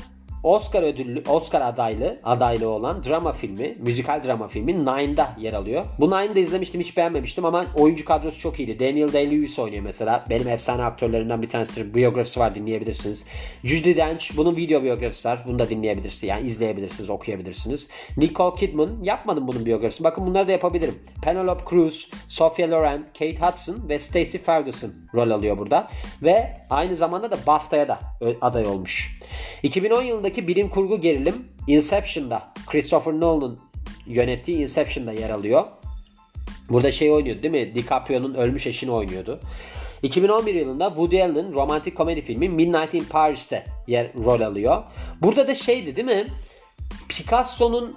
Oscar 0.44 0.82
ödüllü, 0.82 1.22
Oscar 1.28 1.60
adaylı, 1.60 2.18
adaylı 2.24 2.68
olan 2.68 3.04
drama 3.04 3.32
filmi, 3.32 3.76
müzikal 3.78 4.22
drama 4.22 4.48
filmi 4.48 4.78
Nine'da 4.78 5.28
yer 5.38 5.52
alıyor. 5.52 5.84
Bu 5.98 6.10
Nine'da 6.10 6.38
izlemiştim 6.38 6.80
hiç 6.80 6.96
beğenmemiştim 6.96 7.44
ama 7.44 7.66
oyuncu 7.74 8.04
kadrosu 8.04 8.40
çok 8.40 8.60
iyiydi. 8.60 8.78
Daniel 8.80 9.08
Day-Lewis 9.08 9.60
oynuyor 9.60 9.82
mesela. 9.82 10.24
Benim 10.30 10.48
efsane 10.48 10.84
aktörlerinden 10.84 11.42
bir 11.42 11.48
tanesidir. 11.48 11.94
Biyografisi 11.94 12.40
var 12.40 12.54
dinleyebilirsiniz. 12.54 13.24
Judi 13.64 13.96
Dench 13.96 14.24
bunun 14.36 14.56
video 14.56 14.82
biyografisi 14.82 15.28
var. 15.28 15.44
Bunu 15.46 15.58
da 15.58 15.70
dinleyebilirsiniz. 15.70 16.22
Yani 16.30 16.46
izleyebilirsiniz, 16.46 17.10
okuyabilirsiniz. 17.10 17.88
Nicole 18.16 18.54
Kidman 18.56 19.02
yapmadım 19.02 19.48
bunun 19.48 19.66
biyografisini. 19.66 20.04
Bakın 20.04 20.26
bunları 20.26 20.48
da 20.48 20.52
yapabilirim. 20.52 20.98
Penelope 21.22 21.64
Cruz, 21.70 22.10
Sophia 22.26 22.70
Loren, 22.70 23.06
Kate 23.18 23.36
Hudson 23.36 23.88
ve 23.88 23.98
Stacey 23.98 24.40
Ferguson 24.40 24.90
rol 25.14 25.30
alıyor 25.30 25.58
burada. 25.58 25.88
Ve 26.22 26.56
aynı 26.70 26.96
zamanda 26.96 27.30
da 27.30 27.38
BAFTA'ya 27.46 27.88
da 27.88 27.98
aday 28.40 28.66
olmuş. 28.66 29.20
2010 29.62 30.02
yılındaki 30.02 30.33
bilim 30.48 30.68
kurgu 30.68 31.00
gerilim 31.00 31.48
Inception'da 31.66 32.52
Christopher 32.66 33.12
Nolan'ın 33.12 33.58
yönettiği 34.06 34.58
Inception'da 34.58 35.12
yer 35.12 35.30
alıyor. 35.30 35.64
Burada 36.68 36.90
şey 36.90 37.10
oynuyordu 37.10 37.42
değil 37.42 37.54
mi? 37.54 37.74
DiCaprio'nun 37.74 38.34
ölmüş 38.34 38.66
eşini 38.66 38.90
oynuyordu. 38.90 39.40
2011 40.02 40.54
yılında 40.54 40.88
Woody 40.88 41.22
Allen'ın 41.22 41.52
romantik 41.52 41.96
komedi 41.96 42.20
filmi 42.20 42.48
Midnight 42.48 42.94
in 42.94 43.04
Paris'te 43.04 43.66
yer 43.86 44.14
rol 44.14 44.40
alıyor. 44.40 44.82
Burada 45.22 45.48
da 45.48 45.54
şeydi 45.54 45.96
değil 45.96 46.06
mi? 46.06 46.26
Picasso'nun 47.08 47.96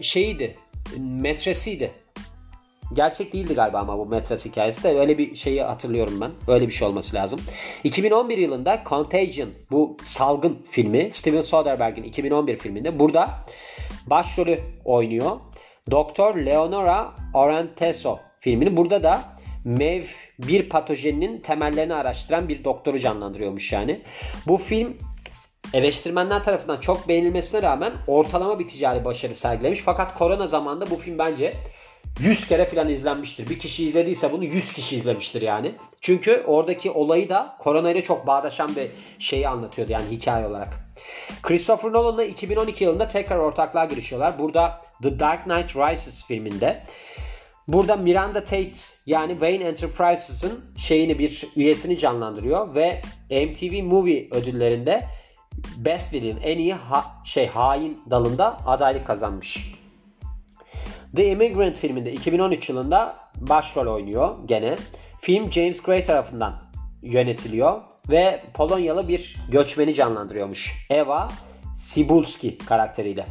şeyiydi, 0.00 0.56
metresiydi. 0.98 1.92
Gerçek 2.92 3.32
değildi 3.32 3.54
galiba 3.54 3.78
ama 3.78 3.98
bu 3.98 4.06
Metras 4.06 4.46
hikayesi 4.46 4.84
de 4.84 4.98
öyle 4.98 5.18
bir 5.18 5.34
şeyi 5.34 5.62
hatırlıyorum 5.62 6.20
ben. 6.20 6.30
Öyle 6.48 6.66
bir 6.66 6.72
şey 6.72 6.88
olması 6.88 7.16
lazım. 7.16 7.40
2011 7.84 8.38
yılında 8.38 8.82
Contagion 8.86 9.50
bu 9.70 9.96
salgın 10.04 10.66
filmi 10.70 11.10
Steven 11.10 11.40
Soderbergh'in 11.40 12.02
2011 12.02 12.56
filminde 12.56 12.98
burada 12.98 13.30
başrolü 14.06 14.60
oynuyor. 14.84 15.36
Doktor 15.90 16.36
Leonora 16.36 17.14
Oranteso 17.34 18.18
filmini 18.38 18.76
burada 18.76 19.02
da 19.02 19.22
MEV 19.64 20.04
bir 20.38 20.68
patojeninin 20.68 21.40
temellerini 21.40 21.94
araştıran 21.94 22.48
bir 22.48 22.64
doktoru 22.64 22.98
canlandırıyormuş 22.98 23.72
yani. 23.72 24.02
Bu 24.46 24.56
film 24.56 24.96
eleştirmenler 25.72 26.44
tarafından 26.44 26.80
çok 26.80 27.08
beğenilmesine 27.08 27.62
rağmen 27.62 27.92
ortalama 28.06 28.58
bir 28.58 28.68
ticari 28.68 29.04
başarı 29.04 29.34
sergilemiş. 29.34 29.80
Fakat 29.80 30.18
korona 30.18 30.46
zamanında 30.46 30.90
bu 30.90 30.96
film 30.96 31.18
bence 31.18 31.54
100 32.20 32.46
kere 32.46 32.64
falan 32.64 32.88
izlenmiştir. 32.88 33.50
Bir 33.50 33.58
kişi 33.58 33.86
izlediyse 33.86 34.32
bunu 34.32 34.44
100 34.44 34.72
kişi 34.72 34.96
izlemiştir 34.96 35.42
yani. 35.42 35.74
Çünkü 36.00 36.42
oradaki 36.46 36.90
olayı 36.90 37.28
da 37.28 37.56
korona 37.58 37.90
ile 37.90 38.02
çok 38.02 38.26
bağdaşan 38.26 38.76
bir 38.76 38.86
şeyi 39.18 39.48
anlatıyordu 39.48 39.92
yani 39.92 40.10
hikaye 40.10 40.46
olarak. 40.46 40.68
Christopher 41.42 41.92
Nolan'la 41.92 42.24
2012 42.24 42.84
yılında 42.84 43.08
tekrar 43.08 43.38
ortaklığa 43.38 43.84
girişiyorlar. 43.84 44.38
Burada 44.38 44.80
The 45.02 45.20
Dark 45.20 45.44
Knight 45.44 45.76
Rises 45.76 46.26
filminde 46.26 46.84
Burada 47.68 47.96
Miranda 47.96 48.44
Tate 48.44 48.78
yani 49.06 49.32
Wayne 49.32 49.64
Enterprises'ın 49.64 50.64
şeyini 50.76 51.18
bir 51.18 51.46
üyesini 51.56 51.98
canlandırıyor 51.98 52.74
ve 52.74 53.02
MTV 53.30 53.82
Movie 53.82 54.28
ödüllerinde 54.30 55.08
Best 55.76 56.12
Villain 56.12 56.38
en 56.42 56.58
iyi 56.58 56.74
ha- 56.74 57.22
şey 57.24 57.46
hain 57.46 58.02
dalında 58.10 58.66
adaylık 58.66 59.06
kazanmış. 59.06 59.74
The 61.16 61.26
Immigrant 61.26 61.76
filminde 61.76 62.12
2013 62.12 62.68
yılında 62.68 63.16
başrol 63.36 63.94
oynuyor 63.94 64.36
gene. 64.46 64.76
Film 65.20 65.52
James 65.52 65.82
Gray 65.82 66.02
tarafından 66.02 66.62
yönetiliyor 67.02 67.80
ve 68.10 68.42
Polonyalı 68.54 69.08
bir 69.08 69.36
göçmeni 69.50 69.94
canlandırıyormuş. 69.94 70.74
Eva 70.90 71.32
Sibulski 71.74 72.58
karakteriyle. 72.58 73.26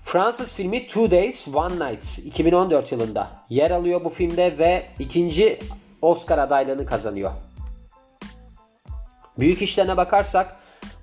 Fransız 0.00 0.54
filmi 0.54 0.86
Two 0.86 1.10
Days 1.10 1.48
One 1.48 1.90
Night 1.90 2.18
2014 2.18 2.92
yılında 2.92 3.30
yer 3.48 3.70
alıyor 3.70 4.04
bu 4.04 4.08
filmde 4.08 4.58
ve 4.58 4.86
ikinci 4.98 5.58
Oscar 6.02 6.38
adaylığını 6.38 6.86
kazanıyor. 6.86 7.32
Büyük 9.38 9.62
işlerine 9.62 9.96
bakarsak 9.96 10.56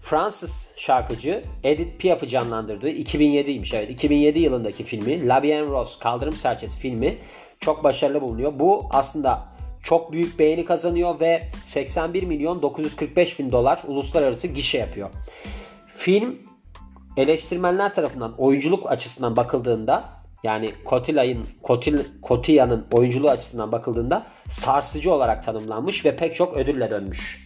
Fransız 0.04 0.74
şarkıcı 0.78 1.44
Edith 1.64 1.98
Piaf'ı 1.98 2.28
canlandırdığı 2.28 2.90
2007'ymiş 2.90 3.76
evet 3.76 3.90
2007 3.90 4.40
yılındaki 4.40 4.84
filmi 4.84 5.28
La 5.28 5.42
Vie 5.42 5.54
en 5.54 5.72
Rose 5.72 6.00
Kaldırım 6.00 6.36
Serçesi 6.36 6.80
filmi 6.80 7.18
çok 7.60 7.84
başarılı 7.84 8.22
bulunuyor. 8.22 8.60
Bu 8.60 8.86
aslında 8.92 9.46
çok 9.84 10.12
büyük 10.12 10.40
beğeni 10.40 10.66
kazanıyor 10.66 11.20
ve 11.20 11.44
81 11.64 12.24
milyon 12.24 12.62
945 12.62 13.40
bin 13.40 13.52
dolar 13.52 13.84
uluslararası 13.88 14.48
gişe 14.48 14.78
yapıyor. 14.78 15.10
Film 15.88 16.40
eleştirmenler 17.18 17.94
tarafından 17.94 18.36
oyunculuk 18.38 18.92
açısından 18.92 19.36
bakıldığında 19.36 20.10
yani 20.44 20.72
Cotillay'ın 20.86 21.48
Cotil, 21.64 22.00
Cotilla'nın 22.24 22.88
oyunculuğu 22.92 23.30
açısından 23.30 23.72
bakıldığında 23.72 24.26
sarsıcı 24.50 25.14
olarak 25.14 25.44
tanımlanmış 25.44 26.06
ve 26.06 26.16
pek 26.16 26.36
çok 26.36 26.58
ödülle 26.58 26.90
dönmüş. 26.90 27.43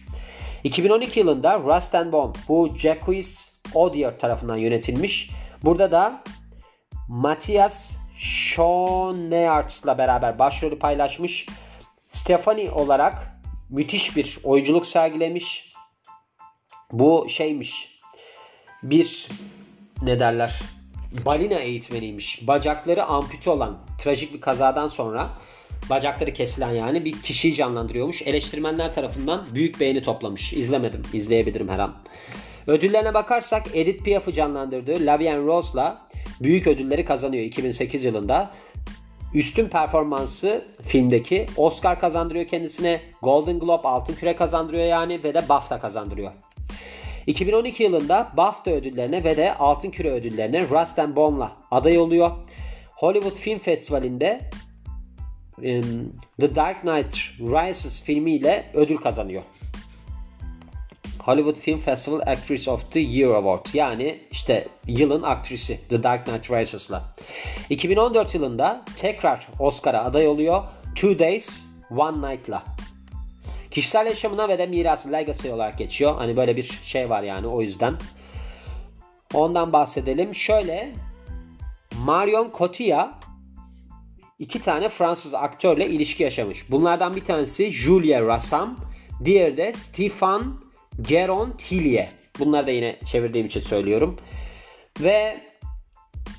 2012 0.64 1.20
yılında 1.20 1.58
Rust 1.58 1.94
and 1.94 2.12
Bone 2.12 2.32
bu 2.48 2.76
Jacques 2.78 3.60
Odier 3.74 4.18
tarafından 4.18 4.56
yönetilmiş. 4.56 5.30
Burada 5.64 5.92
da 5.92 6.22
Matthias 7.08 7.96
Schoenaerts'la 8.18 9.98
beraber 9.98 10.38
başrolü 10.38 10.78
paylaşmış. 10.78 11.46
Stephanie 12.08 12.70
olarak 12.70 13.40
müthiş 13.70 14.16
bir 14.16 14.38
oyunculuk 14.44 14.86
sergilemiş. 14.86 15.74
Bu 16.92 17.26
şeymiş. 17.28 18.00
Bir 18.82 19.28
ne 20.02 20.20
derler? 20.20 20.62
Balina 21.26 21.54
eğitmeniymiş. 21.54 22.48
Bacakları 22.48 23.04
ampute 23.04 23.50
olan 23.50 23.78
trajik 23.98 24.34
bir 24.34 24.40
kazadan 24.40 24.88
sonra 24.88 25.30
bacakları 25.90 26.32
kesilen 26.32 26.70
yani 26.70 27.04
bir 27.04 27.22
kişiyi 27.22 27.54
canlandırıyormuş. 27.54 28.22
Eleştirmenler 28.22 28.94
tarafından 28.94 29.46
büyük 29.54 29.80
beğeni 29.80 30.02
toplamış. 30.02 30.52
İzlemedim. 30.52 31.02
İzleyebilirim 31.12 31.68
her 31.68 31.78
an. 31.78 31.94
Ödüllerine 32.66 33.14
bakarsak 33.14 33.66
Edith 33.74 34.04
Piaf'ı 34.04 34.32
canlandırdığı 34.32 35.06
Lavian 35.06 35.46
Rose'la 35.46 36.06
büyük 36.42 36.66
ödülleri 36.66 37.04
kazanıyor 37.04 37.44
2008 37.44 38.04
yılında. 38.04 38.50
Üstün 39.34 39.68
performansı 39.68 40.64
filmdeki 40.82 41.46
Oscar 41.56 42.00
kazandırıyor 42.00 42.46
kendisine. 42.46 43.00
Golden 43.22 43.58
Globe 43.58 43.88
altın 43.88 44.14
küre 44.14 44.36
kazandırıyor 44.36 44.84
yani 44.84 45.24
ve 45.24 45.34
de 45.34 45.48
BAFTA 45.48 45.78
kazandırıyor. 45.78 46.32
2012 47.26 47.82
yılında 47.82 48.32
BAFTA 48.36 48.70
ödüllerine 48.70 49.24
ve 49.24 49.36
de 49.36 49.54
Altın 49.54 49.90
Küre 49.90 50.10
ödüllerine 50.10 50.68
Rust 50.70 50.98
and 50.98 51.16
Bone'la 51.16 51.52
aday 51.70 51.98
oluyor. 51.98 52.30
Hollywood 52.96 53.36
Film 53.36 53.58
Festivali'nde 53.58 54.40
The 56.40 56.54
Dark 56.54 56.80
Knight 56.80 57.14
Rises 57.40 58.02
filmiyle 58.02 58.70
ödül 58.74 58.96
kazanıyor. 58.96 59.42
Hollywood 61.18 61.56
Film 61.56 61.78
Festival 61.78 62.20
Actress 62.20 62.68
of 62.68 62.90
the 62.90 63.00
Year 63.00 63.34
Award 63.34 63.66
yani 63.74 64.20
işte 64.30 64.68
yılın 64.86 65.22
aktrisi 65.22 65.80
The 65.88 66.02
Dark 66.02 66.26
Knight 66.26 66.50
Rises'la. 66.50 67.14
2014 67.70 68.34
yılında 68.34 68.84
tekrar 68.96 69.48
Oscar'a 69.58 70.04
aday 70.04 70.28
oluyor 70.28 70.62
Two 70.94 71.18
Days 71.18 71.66
One 71.90 72.30
Night'la. 72.30 72.64
Kişisel 73.70 74.06
yaşamına 74.06 74.48
ve 74.48 74.58
de 74.58 74.66
mirası 74.66 75.12
legacy 75.12 75.50
olarak 75.50 75.78
geçiyor. 75.78 76.14
Hani 76.14 76.36
böyle 76.36 76.56
bir 76.56 76.80
şey 76.82 77.10
var 77.10 77.22
yani 77.22 77.46
o 77.46 77.62
yüzden. 77.62 77.96
Ondan 79.34 79.72
bahsedelim. 79.72 80.34
Şöyle 80.34 80.94
Marion 82.04 82.50
Cotillard 82.58 83.27
iki 84.38 84.60
tane 84.60 84.88
Fransız 84.88 85.34
aktörle 85.34 85.86
ilişki 85.86 86.22
yaşamış. 86.22 86.70
Bunlardan 86.70 87.16
bir 87.16 87.24
tanesi 87.24 87.70
Julia 87.70 88.22
Rassam, 88.22 88.76
diğeri 89.24 89.56
de 89.56 89.72
Stefan 89.72 90.62
Geron 91.02 91.52
Tillier. 91.52 92.08
Bunları 92.38 92.66
da 92.66 92.70
yine 92.70 92.98
çevirdiğim 93.04 93.46
için 93.46 93.60
söylüyorum. 93.60 94.16
Ve 95.00 95.40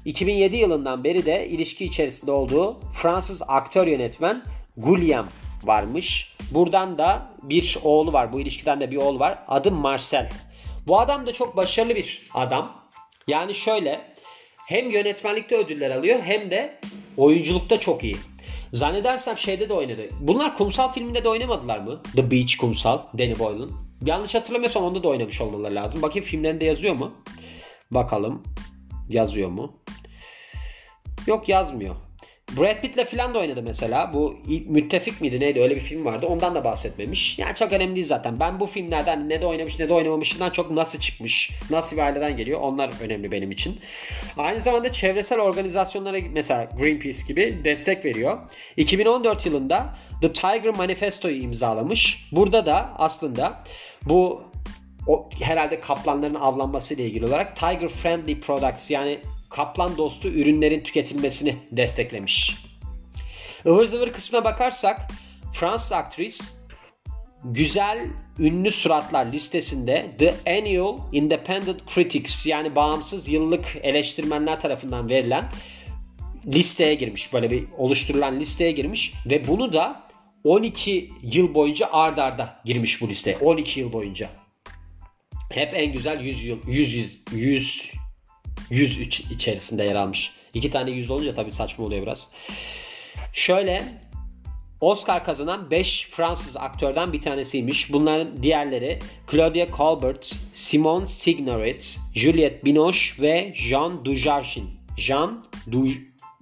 2007 0.06 0.58
yılından 0.58 1.04
beri 1.04 1.26
de 1.26 1.48
ilişki 1.48 1.86
içerisinde 1.86 2.32
olduğu 2.32 2.80
Fransız 2.92 3.42
aktör 3.48 3.88
yönetmen 3.88 4.44
Guillaume 4.78 5.30
varmış. 5.64 6.36
Buradan 6.52 6.98
da 6.98 7.32
bir 7.44 7.78
oğlu 7.84 8.14
var. 8.14 8.34
Bu 8.34 8.40
ilişkiden 8.40 8.80
de 8.82 8.92
bir 8.92 8.98
oğlu 8.98 9.20
var. 9.20 9.44
Adı 9.48 9.72
Marcel. 9.72 10.30
Bu 10.88 11.00
adam 11.00 11.28
da 11.28 11.34
çok 11.34 11.58
başarılı 11.58 11.96
bir 11.96 12.30
adam. 12.34 12.82
Yani 13.28 13.56
şöyle 13.56 14.02
hem 14.68 14.90
yönetmenlikte 14.92 15.58
ödüller 15.58 15.92
alıyor 15.92 16.20
hem 16.24 16.52
de 16.52 16.80
oyunculukta 17.20 17.80
çok 17.80 18.04
iyi. 18.04 18.18
Zannedersem 18.74 19.38
şeyde 19.38 19.70
de 19.70 19.74
oynadı. 19.74 20.02
Bunlar 20.20 20.56
kumsal 20.56 20.92
filminde 20.92 21.24
de 21.24 21.30
oynamadılar 21.30 21.80
mı? 21.80 22.02
The 22.16 22.32
Beach 22.32 22.56
kumsal. 22.58 23.00
Danny 23.18 23.40
Boyle'ın. 23.40 23.72
Yanlış 24.06 24.36
hatırlamıyorsam 24.36 24.84
onda 24.84 25.04
da 25.04 25.08
oynamış 25.08 25.42
olmaları 25.42 25.76
lazım. 25.76 26.02
Bakayım 26.02 26.26
filmlerinde 26.26 26.66
yazıyor 26.66 26.96
mu? 26.96 27.12
Bakalım. 27.92 28.44
Yazıyor 29.10 29.50
mu? 29.50 29.74
Yok 31.28 31.50
yazmıyor. 31.50 31.96
Brad 32.58 32.82
Pitt'le 32.82 33.06
falan 33.06 33.34
da 33.34 33.40
oynadı 33.40 33.62
mesela. 33.64 34.14
Bu 34.14 34.38
Müttefik 34.68 35.22
miydi 35.22 35.40
neydi 35.40 35.62
öyle 35.62 35.76
bir 35.76 35.82
film 35.82 36.06
vardı. 36.06 36.26
Ondan 36.26 36.56
da 36.56 36.64
bahsetmemiş. 36.64 37.40
Yani 37.40 37.56
çok 37.56 37.74
önemli 37.74 37.96
değil 37.96 38.08
zaten. 38.08 38.40
Ben 38.40 38.60
bu 38.60 38.68
filmlerden 38.68 39.30
ne 39.30 39.42
de 39.42 39.46
oynamış 39.46 39.80
ne 39.80 39.90
de 39.90 39.94
oynamamışından 39.94 40.50
çok 40.50 40.72
nasıl 40.72 41.00
çıkmış, 41.00 41.52
nasıl 41.70 41.98
bir 41.98 42.02
aileden 42.02 42.38
geliyor 42.38 42.60
onlar 42.62 42.92
önemli 43.02 43.32
benim 43.32 43.52
için. 43.52 43.80
Aynı 44.38 44.62
zamanda 44.62 44.92
çevresel 44.92 45.40
organizasyonlara 45.40 46.18
mesela 46.34 46.70
Greenpeace 46.80 47.20
gibi 47.28 47.62
destek 47.64 48.06
veriyor. 48.06 48.38
2014 48.78 49.46
yılında 49.46 49.96
The 50.22 50.34
Tiger 50.34 50.76
Manifesto'yu 50.76 51.42
imzalamış. 51.42 52.30
Burada 52.32 52.66
da 52.66 52.94
aslında 52.98 53.64
bu 54.06 54.44
o, 55.08 55.30
herhalde 55.42 55.80
kaplanların 55.80 56.36
avlanması 56.36 56.94
ile 56.94 57.06
ilgili 57.06 57.26
olarak 57.26 57.56
Tiger 57.56 57.90
Friendly 57.90 58.40
Products 58.40 58.92
yani 58.92 59.20
kaplan 59.50 59.98
dostu 59.98 60.28
ürünlerin 60.28 60.84
tüketilmesini 60.84 61.56
desteklemiş. 61.72 62.58
Ivır 63.66 63.86
zıvır 63.86 64.14
kısmına 64.14 64.44
bakarsak 64.44 65.08
Fransız 65.54 65.92
aktris 65.92 66.60
güzel 67.44 68.08
ünlü 68.40 68.72
suratlar 68.72 69.26
listesinde 69.26 70.16
The 70.18 70.36
Annual 70.58 70.98
Independent 71.12 71.80
Critics 71.96 72.46
yani 72.46 72.76
bağımsız 72.76 73.30
yıllık 73.30 73.78
eleştirmenler 73.84 74.62
tarafından 74.62 75.10
verilen 75.10 75.52
listeye 76.46 76.96
girmiş. 76.96 77.34
Böyle 77.34 77.52
bir 77.52 77.64
oluşturulan 77.78 78.40
listeye 78.40 78.72
girmiş 78.72 79.14
ve 79.26 79.48
bunu 79.48 79.74
da 79.74 80.08
12 80.44 81.10
yıl 81.22 81.54
boyunca 81.54 81.90
ard 81.92 82.18
arda 82.18 82.62
girmiş 82.66 83.02
bu 83.02 83.10
liste. 83.10 83.38
12 83.38 83.80
yıl 83.80 83.94
boyunca. 83.94 84.30
Hep 85.52 85.74
en 85.74 85.94
güzel 85.94 86.22
100 86.22 86.46
yıl 86.46 86.58
100 86.68 86.94
100 86.94 87.20
100 87.32 87.92
100 88.70 89.00
içerisinde 89.32 89.84
yer 89.84 89.96
almış. 89.96 90.32
İki 90.54 90.72
tane 90.72 90.92
100 90.92 91.10
olunca 91.12 91.36
tabii 91.36 91.52
saçma 91.52 91.86
oluyor 91.86 92.02
biraz. 92.02 92.28
Şöyle 93.34 93.84
Oscar 94.82 95.26
kazanan 95.26 95.72
5 95.72 96.08
Fransız 96.12 96.58
aktörden 96.58 97.14
bir 97.14 97.22
tanesiymiş. 97.22 97.94
Bunların 97.94 98.44
diğerleri 98.44 99.00
Claudia 99.32 99.68
Colbert, 99.78 100.36
Simon 100.54 101.06
Signoret, 101.06 102.00
Juliette 102.16 102.66
Binoche 102.66 103.22
ve 103.22 103.54
Jean 103.56 104.06
Dujardin. 104.06 104.70
Jean 104.98 105.46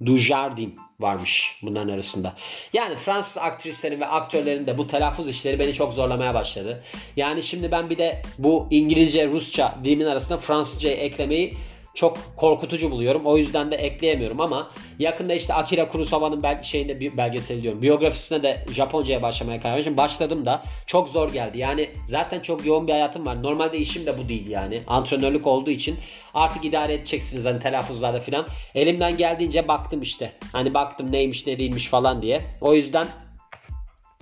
Dujardin 0.06 0.75
varmış 0.99 1.60
bunların 1.62 1.89
arasında. 1.93 2.34
Yani 2.73 2.95
Fransız 2.95 3.38
aktrislerin 3.38 3.99
ve 3.99 4.06
aktörlerin 4.06 4.67
de 4.67 4.78
bu 4.78 4.88
telaffuz 4.88 5.30
işleri 5.30 5.60
beni 5.60 5.73
çok 5.73 5.93
zorlamaya 5.93 6.34
başladı. 6.34 6.84
Yani 7.15 7.43
şimdi 7.43 7.71
ben 7.71 7.89
bir 7.89 7.97
de 7.97 8.21
bu 8.38 8.67
İngilizce, 8.71 9.28
Rusça 9.28 9.78
dilimin 9.84 10.06
arasında 10.06 10.38
Fransızcayı 10.38 10.95
eklemeyi 10.95 11.54
çok 11.97 12.17
korkutucu 12.36 12.91
buluyorum. 12.91 13.25
O 13.25 13.38
yüzden 13.38 13.71
de 13.71 13.75
ekleyemiyorum 13.75 14.41
ama 14.41 14.71
yakında 14.99 15.33
işte 15.33 15.53
Akira 15.53 15.88
Kurosawa'nın 15.88 16.43
bel 16.43 16.63
şeyinde 16.63 16.99
bir 16.99 17.17
belgeseli 17.17 17.62
diyorum. 17.62 17.81
Biyografisine 17.81 18.43
de 18.43 18.65
Japonca'ya 18.71 19.21
başlamaya 19.21 19.60
karar 19.60 19.75
verdim. 19.75 19.97
Başladım 19.97 20.45
da 20.45 20.63
çok 20.86 21.10
zor 21.10 21.33
geldi. 21.33 21.57
Yani 21.57 21.89
zaten 22.05 22.39
çok 22.39 22.65
yoğun 22.65 22.88
bir 22.88 22.91
hayatım 22.91 23.25
var. 23.25 23.43
Normalde 23.43 23.77
işim 23.77 24.05
de 24.05 24.17
bu 24.17 24.29
değil 24.29 24.47
yani. 24.47 24.83
Antrenörlük 24.88 25.47
olduğu 25.47 25.71
için 25.71 25.95
artık 26.33 26.65
idare 26.65 26.93
edeceksiniz 26.93 27.45
hani 27.45 27.60
telaffuzlarda 27.60 28.19
falan. 28.19 28.47
Elimden 28.75 29.17
geldiğince 29.17 29.67
baktım 29.67 30.01
işte. 30.01 30.31
Hani 30.51 30.73
baktım 30.73 31.12
neymiş 31.12 31.47
ne 31.47 31.60
değilmiş 31.60 31.88
falan 31.88 32.21
diye. 32.21 32.41
O 32.62 32.73
yüzden 32.73 33.07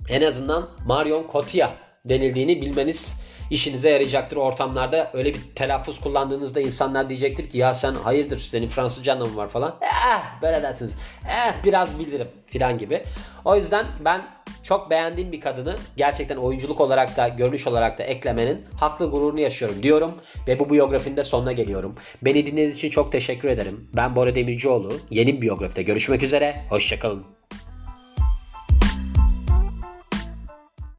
en 0.08 0.22
azından 0.22 0.68
Marion 0.86 1.24
Cotillard 1.32 1.72
denildiğini 2.04 2.60
bilmeniz 2.62 3.25
işinize 3.50 3.90
yarayacaktır 3.90 4.36
ortamlarda. 4.36 5.10
Öyle 5.14 5.34
bir 5.34 5.40
telaffuz 5.54 6.00
kullandığınızda 6.00 6.60
insanlar 6.60 7.08
diyecektir 7.08 7.50
ki 7.50 7.58
ya 7.58 7.74
sen 7.74 7.94
hayırdır 7.94 8.38
senin 8.38 8.68
Fransızca 8.68 9.12
anlamı 9.12 9.36
var 9.36 9.48
falan. 9.48 9.76
Eh 9.82 10.42
böyle 10.42 10.62
dersiniz. 10.62 10.96
Eh 11.28 11.64
biraz 11.64 11.98
bilirim 11.98 12.28
filan 12.46 12.78
gibi. 12.78 13.02
O 13.44 13.56
yüzden 13.56 13.86
ben 14.04 14.22
çok 14.62 14.90
beğendiğim 14.90 15.32
bir 15.32 15.40
kadını 15.40 15.76
gerçekten 15.96 16.36
oyunculuk 16.36 16.80
olarak 16.80 17.16
da 17.16 17.28
görünüş 17.28 17.66
olarak 17.66 17.98
da 17.98 18.02
eklemenin 18.02 18.64
haklı 18.80 19.10
gururunu 19.10 19.40
yaşıyorum 19.40 19.82
diyorum 19.82 20.14
ve 20.48 20.58
bu 20.58 20.70
biyografinin 20.70 21.16
de 21.16 21.24
sonuna 21.24 21.52
geliyorum. 21.52 21.94
Beni 22.22 22.46
dinlediğiniz 22.46 22.74
için 22.74 22.90
çok 22.90 23.12
teşekkür 23.12 23.48
ederim. 23.48 23.88
Ben 23.96 24.16
Bora 24.16 24.34
Demircioğlu. 24.34 24.92
Yeni 25.10 25.36
bir 25.36 25.40
biyografide 25.40 25.82
görüşmek 25.82 26.22
üzere. 26.22 26.62
Hoşçakalın. 26.70 27.45